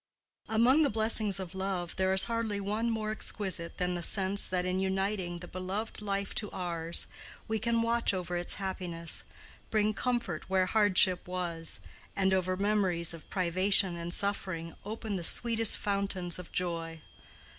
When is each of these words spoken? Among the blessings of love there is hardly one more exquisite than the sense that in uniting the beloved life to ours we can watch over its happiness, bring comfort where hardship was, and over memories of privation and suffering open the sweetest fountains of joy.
Among 0.49 0.81
the 0.81 0.89
blessings 0.89 1.39
of 1.39 1.53
love 1.53 1.95
there 1.97 2.11
is 2.11 2.23
hardly 2.23 2.59
one 2.59 2.89
more 2.89 3.11
exquisite 3.11 3.77
than 3.77 3.93
the 3.93 4.01
sense 4.01 4.45
that 4.45 4.65
in 4.65 4.79
uniting 4.79 5.37
the 5.37 5.47
beloved 5.47 6.01
life 6.01 6.33
to 6.41 6.49
ours 6.49 7.05
we 7.47 7.59
can 7.59 7.83
watch 7.83 8.11
over 8.11 8.35
its 8.35 8.55
happiness, 8.55 9.23
bring 9.69 9.93
comfort 9.93 10.49
where 10.49 10.65
hardship 10.65 11.27
was, 11.27 11.81
and 12.15 12.33
over 12.33 12.57
memories 12.57 13.13
of 13.13 13.29
privation 13.29 13.95
and 13.95 14.11
suffering 14.11 14.73
open 14.83 15.17
the 15.17 15.23
sweetest 15.23 15.77
fountains 15.77 16.39
of 16.39 16.51
joy. 16.51 16.99